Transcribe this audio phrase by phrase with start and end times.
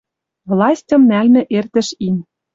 [0.49, 2.15] Властьым нӓлмӹ эртӹш ин.